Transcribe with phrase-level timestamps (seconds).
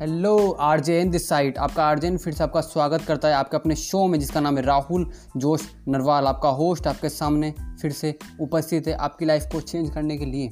[0.00, 4.06] Hello आरजेन this side आपका आरजेन फिर से आपका स्वागत करता है आपके अपने शो
[4.06, 5.06] में, जिसका नाम है राहुल
[5.36, 10.16] जोश नरवाल। आपका होस्ट आपके सामने फिर से उपस्थित है आपकी लाइफ को चेंज करने
[10.18, 10.50] के लिए।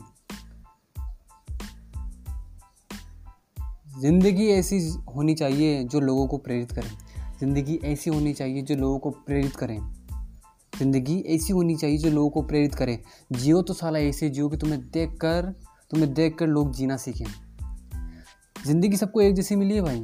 [4.01, 4.81] ज़िंदगी ऐसी
[5.17, 6.89] होनी चाहिए जो लोगों को प्रेरित करे।
[7.41, 9.79] ज़िंदगी ऐसी होनी चाहिए जो लोगों को प्रेरित करें।
[10.79, 13.03] ज़िंदगी ऐसी होनी चाहिए जो लोगों को प्रेरित करे।
[13.33, 15.55] जियो तो साला ऐसे जियो कि तुम्हें देख कर
[15.91, 17.44] तुम्हें देख कर लोग जीना सीखें।
[18.67, 19.99] ज़िंदगी सबको एक जैसी मिली है भाई।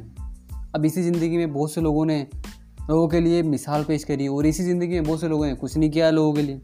[0.75, 2.17] अब इसी ज़िंदगी में बहुत से लोगों ने
[2.89, 5.77] लोगों के लिए मिसाल पेश करी और इसी ज़िंदगी में बहुत से लोगों ने कुछ
[5.77, 6.61] नहीं किया लोगों के लिए।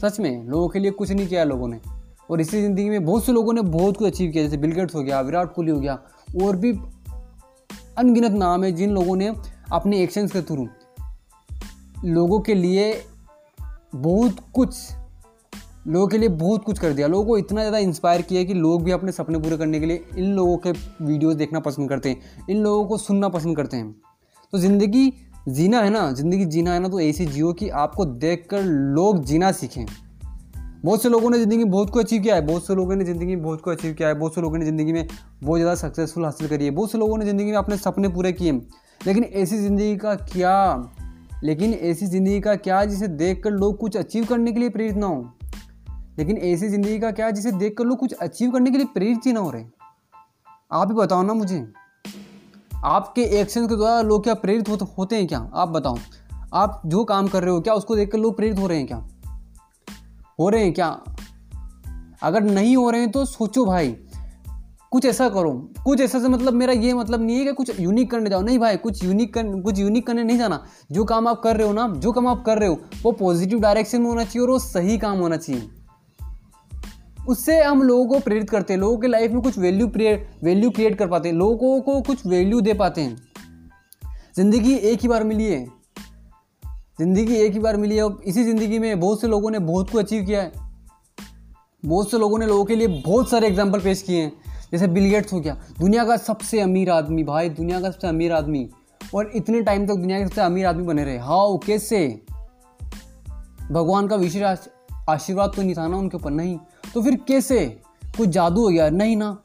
[0.00, 1.80] सच में, लोगों के लिए कुछ नहीं किया लोगों ने।
[2.30, 5.02] और इसी ज़िंदगी में बहुत से लोगों ने बहुत कुछ अचीव किया, जैसे बिलगेट्स हो
[5.02, 5.98] गया, विराट कोहली हो गया,
[6.42, 6.72] और भी
[7.98, 9.34] अनगिनत नाम है जिन लोगों ने
[9.72, 10.68] अपने एक्शंस के थ्रू
[12.04, 12.92] लोगों के लिए
[13.94, 14.78] बहुत कुछ
[15.82, 18.82] लोगों के लिए बहुत कुछ कर दिया। लोगों को इतना ज़्यादा इंस्पायर किया कि लोग
[18.84, 22.46] भी अपने सपने पूरे करने के लिए इन लोगों के वीडियोस देखना पसंद करते हैं,
[22.50, 23.94] इन लोगों को सुनना पसंद करते हैं।
[24.52, 25.12] तो ज़िंदगी
[25.48, 29.24] जीना है ना, ज़िंदगी जीना है ना तो ऐसी जियो कि आपको देख कर लोग
[29.24, 29.84] जीना सीखें।
[30.84, 33.04] बहुत से लोगों ने ज़िंदगी में बहुत कुछ अचीव किया है, बहुत से लोगों ने
[33.04, 35.06] ज़िंदगी में बहुत कुछ अचीव किया है, बहुत से लोगों ने ज़िंदगी में
[35.42, 38.32] बहुत ज़्यादा सक्सेसफुल हासिल करी है, बहुत से लोगों ने ज़िंदगी में अपने सपने पूरे
[38.32, 38.52] किए
[39.00, 40.90] लेकिन ऐसी ज़िंदगी का क्या,
[41.44, 44.96] लेकिन ऐसी ज़िंदगी का क्या जिसे देख कर लोग कुछ अचीव करने के लिए प्रेरित
[44.96, 45.22] ना हो?
[46.18, 49.26] लेकिन ऐसी ज़िंदगी का क्या जिसे देख कर लोग कुछ अचीव करने के लिए प्रेरित
[49.26, 49.64] ही ना हो रहे?
[50.72, 51.66] आप ही बताओ ना मुझे।
[52.84, 55.50] आपके एक्शन के द्वारा लोग क्या प्रेरित हो, होते हैं क्या?
[55.54, 55.98] आप बताओ।
[56.54, 58.96] आप जो काम कर रहे हो क्या उसको देखकर लोग प्रेरित हो रहे हैं क्या?
[60.40, 60.88] हो रहे हैं क्या?
[62.22, 63.96] अगर नहीं हो रहे हैं तो सोचो भाई।
[64.92, 65.52] कुछ ऐसा करो।
[65.84, 68.58] कुछ ऐसा से मतलब मेरा ये मतलब नहीं है कि कुछ यूनिक करने जाओ। नहीं
[68.58, 71.72] भाई कुछ यूनिक कर कुछ यूनिक करने नहीं जाना। जो काम आप कर रहे हो
[71.72, 74.58] ना जो काम आप कर रहे हो वो पॉजिटिव डायरेक्शन में होना चाहिए और वो
[74.58, 75.68] सही काम होना चाहिए।
[77.28, 79.86] उससे हम लोगों को प्रेरित करते हैं। लोगों के लाइफ में कुछ वैल्यू
[80.44, 83.16] वैल्यू क्रिएट कर पाते हैं। लोगों को कुछ वैल्यू दे पाते हैं।
[84.36, 85.64] ज़िंदगी एक ही बार मिली है।
[86.98, 89.90] ज़िंदगी एक ही बार मिली है और इसी ज़िंदगी में बहुत से लोगों ने बहुत
[89.90, 90.52] कुछ अचीव किया है।
[91.84, 94.32] बहुत से लोगों ने लोगों के लिए बहुत सारे एग्ज़ाम्पल पेश किए हैं।
[94.72, 98.68] जैसे बिलगेट्स हो गया। दुनिया का सबसे अमीर आदमी, भाई, दुनिया का सबसे अमीर आदमी।
[99.14, 102.22] और इतने टाइम तक दुनिया के सबसे अमीर आदमी बने रहे। हाउ कैसे?
[103.72, 104.42] भगवान का विशेष
[105.10, 106.58] आशीर्वाद तो नहीं था ना उनके ऊपर, नहीं।
[106.94, 107.66] तो फिर कैसे?
[108.16, 108.88] कुछ जादू हो गया?
[108.90, 109.36] नहीं ना।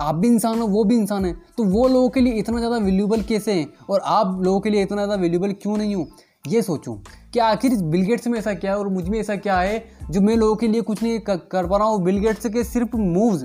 [0.00, 2.76] आप भी इंसान हो, वो भी इंसान है। तो वो लोगों के लिए इतना ज़्यादा
[2.76, 3.72] वैल्यूबल कैसे हैं?
[3.90, 6.08] और आप लोगों के लिए इतना ज़्यादा वैल्यूबल क्यों नहीं हो?
[6.48, 6.94] ये सोचूं
[7.32, 10.56] कि आखिर बिलगेट्स में ऐसा क्या है और मुझमें ऐसा क्या है जो मैं लोगों
[10.56, 12.02] के लिए कुछ नहीं कर पा रहा हूँ?
[12.02, 13.44] बिलगेट्स के सिर्फ़ मूव्स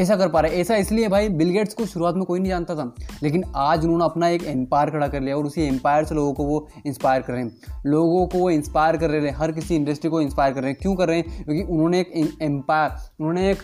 [0.00, 2.74] ऐसा कर पा रहे ऐसा इसलिए भाई बिल गेट्स को शुरुआत में कोई नहीं जानता
[2.74, 6.32] था, लेकिन आज उन्होंने अपना एक एम्पायर खड़ा कर लिया और उसी एम्पायर से लोगों
[6.32, 7.56] को वो इंस्पायर कर रहे हैं।
[7.86, 10.78] लोगों को वो इंस्पायर कर रहे हैं, हर किसी इंडस्ट्री को इंस्पायर कर रहे हैं।
[10.82, 11.44] क्यों कर रहे हैं?
[11.44, 12.90] क्योंकि उन्होंने एक एम्पायर
[13.20, 13.58] उन्होंने एक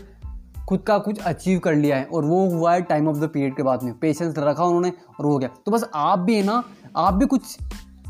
[0.69, 3.57] खुद का कुछ अचीव कर लिया है और वो हुआ है टाइम ऑफ़ द पीरियड
[3.57, 6.63] के बाद में। पेशेंस रखा उन्होंने और हो गया। तो बस आप भी है ना,
[6.97, 7.59] आप भी कुछ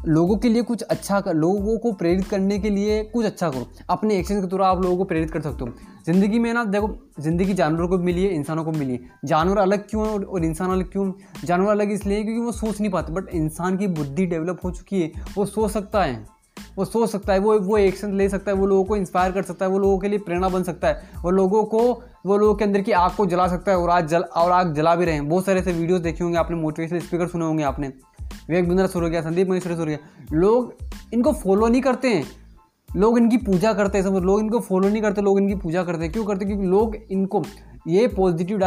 [0.04, 3.66] लोगों के लिए कुछ अच्छा कर, लोगों को प्रेरित करने के लिए कुछ अच्छा करो।
[3.90, 5.72] अपने एक्शन के द्वारा आप लोगों को प्रेरित कर सकते हो।
[6.06, 6.90] ज़िंदगी में ना, देखो,
[7.20, 10.70] ज़िंदगी जानवरों को मिली है, इंसानों को मिली है। जानवर अलग क्यों है और इंसान
[10.70, 11.12] अलग क्यों?
[11.44, 15.02] जानवर अलग इसलिए क्योंकि वो सोच नहीं पाते बट इंसान की बुद्धि डेवलप हो चुकी
[15.02, 16.24] है। वो सोच सकता है।
[16.76, 19.42] वो सोच सकता है, वो वो एक्शन ले सकता है, वो लोगों को इंस्पायर कर
[19.42, 21.80] सकता है, वो लोगों के लिए प्रेरणा बन सकता है। वो लोगों को,
[22.26, 24.74] वो लोगों के अंदर की आग को जला सकता है और आज जल, और आग
[24.74, 27.64] जला भी रहे हैं। बहुत सारे ऐसे वीडियोस देखे होंगे आपने मोटिवेशनल स्पीकर सुने होंगे
[27.64, 27.92] आपने।
[28.48, 29.98] विवेक बिंद्रा सुर गया, संदीप महेश्वरी सुर गया।
[30.32, 30.74] लोग
[31.14, 32.24] इनको फॉलो नहीं करते हैं।
[32.88, 36.04] लोग इनकी पूजा करते हैं सब लोग इनको फॉलो नहीं करते, लोग इनकी पूजा करते
[36.04, 37.42] हैं। क्यों करते क्योंकि लोग इनको,
[37.88, 38.62] ये पॉजिटिव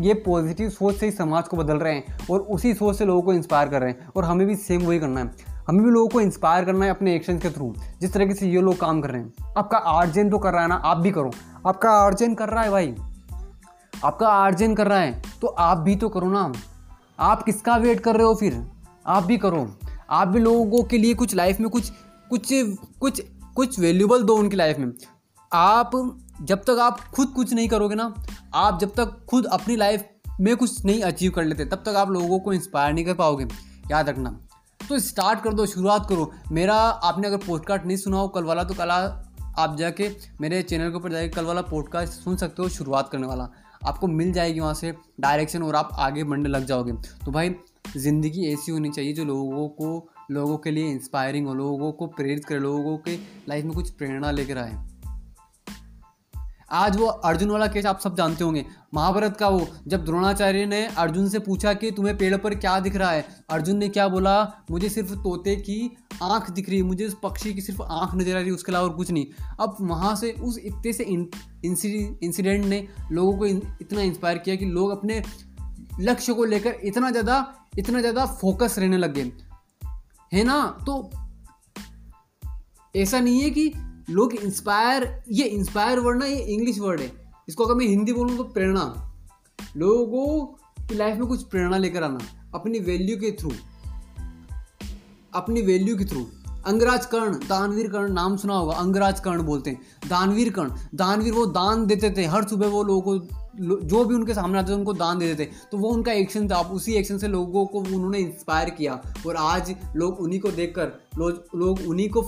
[0.00, 3.22] ये पॉजिटिव सोच से ही समाज को बदल रहे हैं और उसी सोच से लोगों
[3.22, 5.30] को इंस्पायर कर रहे हैं और हमें भी सेम वही करना है।
[5.68, 8.60] हमें भी लोगों को इंस्पायर करना है अपने एक्शन के थ्रू जिस तरीके से ये
[8.60, 11.30] लोग काम कर रहे हैं। आपका आर्जन तो कर रहा है ना, आप भी करो।
[11.66, 12.94] आपका आर्जन कर रहा है भाई।
[14.04, 16.52] आपका आर्जन कर रहा है तो आप भी तो करो ना।
[17.20, 18.62] आप किसका वेट कर रहे हो फिर?
[19.10, 19.78] आप भी करो।
[20.10, 21.92] आप भी लोगों के लिए कुछ लाइफ में कुछ
[22.30, 22.52] कुछ
[23.00, 23.22] कुछ
[23.54, 24.92] कुछ वैल्यूबल दो उनकी लाइफ में।
[25.52, 25.90] आप
[26.42, 28.14] जब तक आप खुद कुछ नहीं करोगे ना,
[28.54, 30.04] आप जब तक खुद अपनी लाइफ
[30.40, 33.48] में कुछ नहीं अचीव कर लेते, तब तक आप लोगों को इंस्पायर नहीं कर पाओगे।
[33.90, 34.40] याद रखना।
[34.88, 38.64] तो स्टार्ट कर दो, शुरुआत करो। मेरा, आपने अगर पॉडकास्ट नहीं सुना हो, कल वाला
[38.64, 38.90] तो कल
[39.58, 43.26] आप जाके मेरे चैनल के ऊपर जाके कल वाला पॉडकास्ट सुन सकते हो, शुरुआत करने
[43.26, 43.48] वाला।
[43.86, 47.54] आपको मिल जाएगी वहाँ से डायरेक्शन और आप आगे बढ़ने लग जाओगे। तो भाई
[47.96, 52.44] ज़िंदगी ऐसी होनी चाहिए जो लोगों को, लोगों के लिए इंस्पायरिंग हो, लोगों को प्रेरित
[52.44, 53.16] करे, लोगों के
[53.48, 54.78] लाइफ में कुछ प्रेरणा लेकर आए।
[56.72, 58.64] आज वो अर्जुन वाला केस आप सब जानते होंगे।
[58.94, 62.96] महाभारत का वो, जब द्रोणाचार्य ने अर्जुन से पूछा कि तुम्हें पेड़ पर क्या दिख
[62.96, 63.24] रहा है?
[63.50, 64.64] अर्जुन ने क्या बोला?
[64.70, 68.36] मुझे सिर्फ़ तोते की आँख दिख रही है मुझे उस पक्षी की सिर्फ़ आँख नज़र
[68.36, 69.26] आ रही, उसके अलावा और कुछ नहीं।
[69.60, 71.04] अब वहाँ से उस इतने से
[72.24, 75.22] इंसिडेंट ने लोगों को इतना इंस्पायर किया कि लोग अपने
[76.00, 77.36] लक्ष्य को लेकर इतना ज़्यादा
[77.78, 79.32] इतना ज़्यादा फोकस रहने लग गए।
[80.32, 80.60] है ना?
[80.86, 81.10] तो
[82.94, 83.72] ऐसा नहीं है कि
[84.10, 87.12] लोग इंस्पायर ये इंस्पायर वर्ड ना, ये इंग्लिश वर्ड है।
[87.48, 88.82] इसको अगर मैं हिंदी बोलूँ तो प्रेरणा।
[89.76, 90.26] लोगों
[90.80, 92.18] की लाइफ में कुछ प्रेरणा लेकर आना।
[92.54, 93.52] अपनी वैल्यू के थ्रू
[95.32, 96.26] अपनी वैल्यू के थ्रू
[96.66, 101.44] अंगराज कर्ण, दानवीर कर्ण, नाम सुना होगा, अंगराज कर्ण बोलते हैं। दानवीर कर्ण, दानवीर वो
[101.48, 104.92] दान देते थे। हर सुबह वो लोगों को जो भी उनके सामने आते थे, उनको
[104.94, 108.70] दान दे देते तो वो उनका एक्शन था। उसी एक्शन से लोगों को उन्होंने इंस्पायर
[108.70, 112.22] किया। और आज लोग उन्हीं को देखकर, लोग लोग उन्हीं को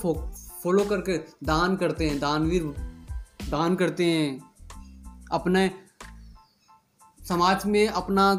[0.63, 1.17] फॉलो करके
[1.47, 2.63] दान करते हैं। दानवीर
[3.51, 4.41] दान करते हैं।
[5.33, 5.71] अपने
[7.21, 8.35] समाज में अपना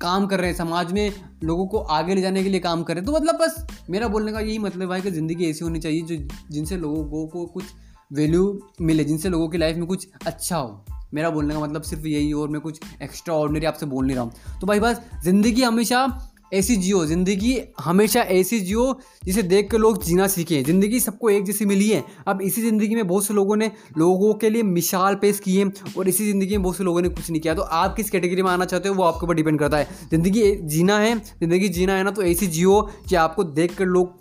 [0.00, 1.12] काम कर रहे हैं। समाज में
[1.44, 4.08] लोगों को आगे ले जाने के लिए काम कर रहे हैं। तो मतलब बस मेरा
[4.08, 6.16] बोलने का यही मतलब है कि ज़िंदगी ऐसी होनी चाहिए, जो
[6.50, 7.64] जिनसे लोगों को कुछ
[8.10, 10.84] वैल्यू मिले, जिनसे लोगों की लाइफ में कुछ अच्छा हो।
[11.14, 14.24] मेरा बोलने का मतलब सिर्फ़ यही और मैं कुछ एक्स्ट्रा ऑर्डनरी आपसे बोल नहीं रहा
[14.24, 16.06] हूँ। तो भाई बस, ज़िंदगी हमेशा
[16.54, 18.84] ऐसी जियो, ज़िंदगी हमेशा ऐसी जियो
[19.24, 22.94] जिसे देख के लोग जीना सीखें। ज़िंदगी सबको एक जैसी मिली है। अब इसी ज़िंदगी
[22.94, 25.66] में बहुत से लोगों ने लोगों के लिए मिसाल पेश की है
[25.98, 28.42] और इसी ज़िंदगी में बहुत से लोगों ने कुछ नहीं किया। तो आप किस कैटेगरी
[28.42, 31.96] में आना चाहते हो वो आपके ऊपर डिपेंड करता है। ज़िंदगी जीना है, ज़िंदगी जीना
[31.96, 34.16] है ना तो ऐसी जियो कि आपको देख कर लोग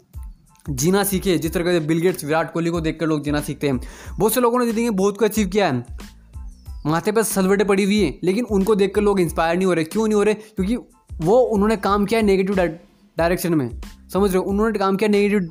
[0.65, 3.79] जीना सीखे। जिस तरह से बिलगेट्स विराट कोहली को देख कर लोग जीना सीखते हैं।
[4.19, 6.15] बहुत से लोगों ने ज़िंदगी में बहुत कुछ अचीव किया है।
[6.87, 10.03] माथे पर सलवटे पड़ी हुई है, लेकिन उनको देखकर लोग इंस्पायर नहीं हो रहे। क्यों
[10.03, 10.33] नहीं हो रहे?
[10.33, 10.75] क्योंकि
[11.13, 12.55] वो, उन्होंने काम किया है नेगेटिव
[13.17, 13.81] डायरेक्शन में।
[14.13, 14.43] समझ रहे हो?
[14.43, 15.49] उन्होंने काम किया नेगेटिव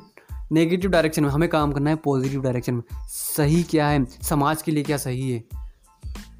[0.51, 4.05] नेगेटिव डायरेक्शन में। हमें काम करना है पॉजिटिव डायरेक्शन में। सही क्या है?
[4.05, 5.43] समाज के लिए क्या सही है?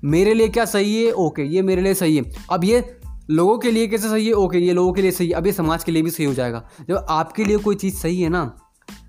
[0.04, 1.12] मेरे लिए क्या सही है?
[1.12, 3.00] ओके ये मेरे लिए सही है। अब ये
[3.30, 4.34] लोगों के लिए कैसे सही है?
[4.34, 6.34] ओके ये लोगों के लिए सही है। अब ये समाज के लिए भी सही हो
[6.34, 8.58] जाएगा। जब आपके लिए कोई चीज़ सही है ना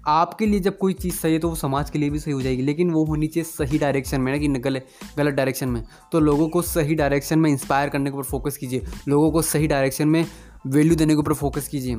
[0.07, 2.43] आपके लिए जब कोई चीज़ सही है तो वो समाज के लिए भी सही हो
[2.43, 4.87] जाएगी, लेकिन वो होनी चाहिए सही डायरेक्शन में ना, कि गलत
[5.17, 8.85] गलत डायरेक्शन में। तो लोगों को सही डायरेक्शन में इंस्पायर करने के ऊपर फोकस कीजिए।
[9.09, 10.27] लोगों को सही डायरेक्शन में
[10.67, 11.97] वैल्यू देने के ऊपर फोकस कीजिए।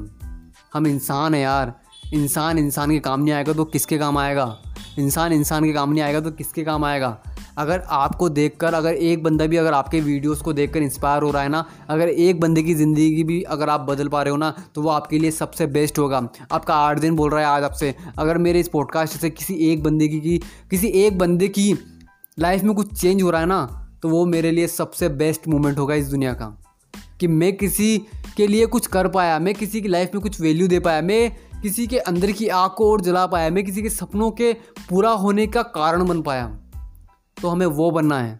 [0.73, 1.79] हम इंसान हैं यार।
[2.13, 4.57] इंसान इंसान के काम नहीं आएगा तो किसके काम आएगा?
[4.99, 7.28] इंसान इंसान के काम नहीं आएगा तो किसके काम आएगा?
[7.59, 11.43] अगर आपको देखकर अगर एक बंदा भी अगर आपके वीडियोस को देखकर इंस्पायर हो रहा
[11.43, 14.53] है ना अगर एक बंदे की ज़िंदगी भी अगर आप बदल पा रहे हो ना
[14.75, 16.17] तो वो आपके लिए सबसे बेस्ट होगा।
[16.51, 19.83] आपका आठ दिन बोल रहा है आज आपसे अगर मेरे इस पॉडकास्ट से किसी एक
[19.83, 20.37] बंदे की, की
[20.69, 21.73] किसी एक बंदे की
[22.37, 23.65] लाइफ में कुछ चेंज हो रहा है ना
[24.03, 26.55] तो वो मेरे लिए सबसे बेस्ट मोमेंट होगा इस दुनिया का।
[27.19, 27.97] कि मैं किसी
[28.37, 31.31] के लिए कुछ कर पाया मैं किसी की लाइफ में कुछ वैल्यू दे पाया मैं
[31.61, 34.53] किसी के अंदर की आग को और जला पाया मैं किसी के सपनों के
[34.89, 36.45] पूरा होने का कारण बन पाया।
[37.41, 38.39] तो हमें वो बनना है।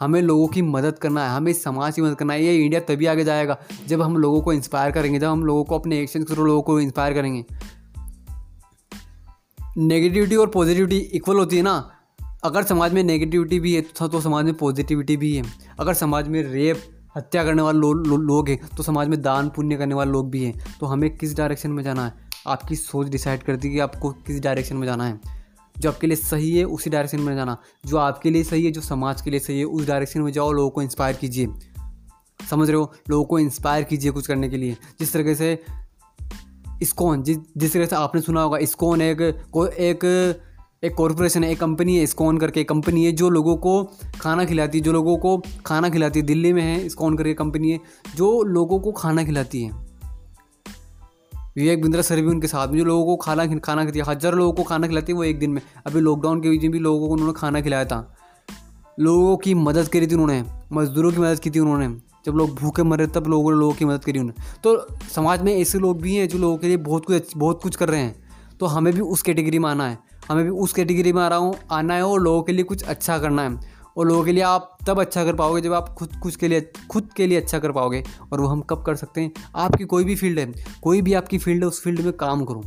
[0.00, 3.06] हमें लोगों की मदद करना है हमें समाज की मदद करना है। ये इंडिया तभी
[3.06, 6.34] आगे जाएगा जब हम लोगों को इंस्पायर करेंगे जब हम लोगों को अपने एक्शन के
[6.34, 7.44] थ्रू लोगों को इंस्पायर करेंगे।
[9.76, 11.90] नेगेटिविटी और पॉजिटिविटी इक्वल होती है ना?
[12.44, 15.44] अगर समाज में नेगेटिविटी भी है तो, तो समाज में पॉजिटिविटी भी है।
[15.80, 16.82] अगर समाज में रेप
[17.16, 20.30] हत्या करने वाले लो, लो, लोग हैं तो समाज में दान पुण्य करने वाले लोग
[20.30, 22.12] भी हैं। तो हमें किस डायरेक्शन में जाना है?
[22.46, 25.39] आपकी सोच डिसाइड करती है कि आपको किस डायरेक्शन में जाना है।
[25.80, 27.56] जो आपके लिए सही है, उसी डायरेक्शन में जाना।
[27.86, 30.52] जो आपके लिए सही है, जो समाज के लिए सही है, उस डायरेक्शन में जाओ,
[30.52, 31.48] लोगों को इंस्पायर कीजिए।
[32.50, 32.92] समझ रहे हो?
[33.10, 35.64] लोगों को इंस्पायर कीजिए कुछ करने के लिए। जिस तरीके से
[36.82, 40.34] इस्कॉन, जिस जिस तरह से आपने सुना होगा, इस्कॉन एक, को एक
[40.84, 43.84] एक कॉरपोरेशन है, एक कंपनी है, इस्कॉन करके कंपनी है, जो लोगों को
[44.20, 47.70] खाना खिलाती है, जो लोगों को खाना खिलाती है। दिल्ली में है, इस्कॉन करके कंपनी
[47.70, 47.80] है,
[48.16, 49.89] जो लोगों को खाना खिलाती है।
[51.56, 54.52] विवेक बिंद्रा सर भी उनके साथ में, जो लोगों को खाना खाना खिलाती हज़ार लोगों
[54.52, 57.14] को खाना खिलाती वो एक दिन में। अभी लॉकडाउन के बीच में भी लोगों को
[57.14, 58.16] उन्होंने खाना खिलाया था।
[59.00, 60.42] लोगों की मदद करी थी उन्होंने।
[60.72, 61.88] मज़दूरों की मदद की थी उन्होंने।
[62.26, 65.54] जब लोग भूखे मरे तब लोगों ने लोगों की मदद करी उन्होंने। तो समाज में
[65.56, 68.14] ऐसे लोग भी हैं जो लोगों के लिए बहुत कुछ बहुत कुछ कर रहे हैं।
[68.60, 71.38] तो हमें भी उस कैटेगरी में आना है। हमें भी उस कैटेगरी में आ रहा
[71.38, 74.42] हूँ, आना है और लोगों के लिए कुछ अच्छा करना है। और लोगों के लिए
[74.42, 77.58] आप तब अच्छा कर पाओगे जब आप खुद कुछ के लिए, खुद के लिए अच्छा
[77.58, 79.32] कर पाओगे। और वो हम कब कर सकते हैं?
[79.56, 82.62] आपकी कोई भी फ़ील्ड है, कोई भी आपकी फ़ील्ड है, उस फ़ील्ड में काम करो।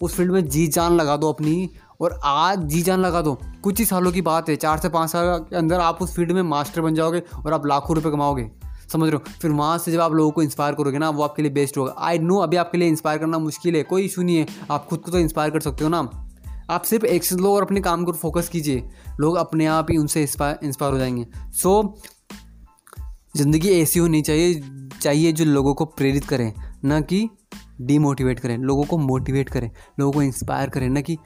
[0.00, 3.78] उस फ़ील्ड में जी जान लगा दो अपनी, और आज जी जान लगा दो। कुछ
[3.78, 6.42] ही सालों की बात है, चार से पाँच साल के अंदर आप उस फ़ील्ड में
[6.42, 8.50] मास्टर बन जाओगे और आप लाखों रुपये कमाओगे।
[8.92, 9.32] समझ रहे हो?
[9.42, 11.94] फिर वहाँ से जब आप लोगों को इंस्पायर करोगे ना, वो आपके लिए बेस्ट होगा।
[11.98, 14.98] आई नो अभी आपके लिए इंस्पायर करना मुश्किल है, कोई इशू नहीं है। आप खुद
[14.98, 16.25] को तो इंस्पायर कर सकते हो ना।
[16.70, 18.82] आप सिर्फ़ एक्शन लो और अपने काम को फोकस कीजिए।
[19.20, 24.62] लोग अपने आप ही उनसे इंस्पायर हो जाएँगे। सो so, ज़िंदगी ऐसी होनी चाहिए
[25.02, 26.52] चाहिए जो लोगों को प्रेरित करें
[26.84, 27.28] ना कि
[27.80, 29.70] डीमोटिवेट करें। लोगों को मोटिवेट करें
[30.00, 31.16] लोगों को इंस्पायर करें ना कि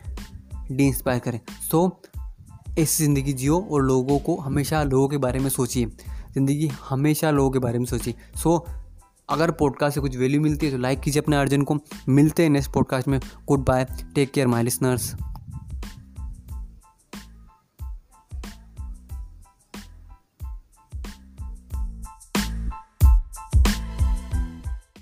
[0.70, 5.38] डी इंस्पायर करें। सो so, ऐसी ज़िंदगी जियो और लोगों को हमेशा लोगों के बारे
[5.38, 5.86] में सोचिए।
[6.34, 8.64] ज़िंदगी हमेशा लोगों के बारे में सोचिए। सो
[9.28, 11.78] अगर पॉडकास्ट से कुछ वैल्यू मिलती है तो लाइक कीजिए अपने अर्जन को।
[12.08, 13.18] मिलते हैं नेक्स्ट पॉडकास्ट में।
[13.48, 15.14] Good bye take care my listeners